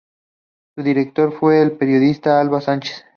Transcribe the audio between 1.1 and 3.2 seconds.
fue la periodista Alba Sánchez.